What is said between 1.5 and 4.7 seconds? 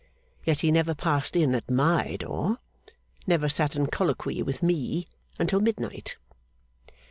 at my door never sat in colloquy with